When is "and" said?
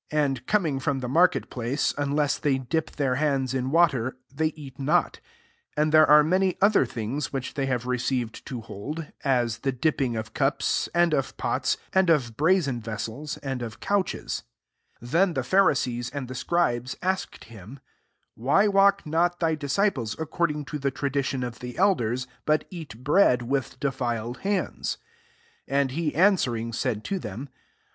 0.19-0.47, 5.77-5.91, 10.95-11.13, 11.93-12.09, 13.43-13.61, 16.09-16.27, 25.67-25.91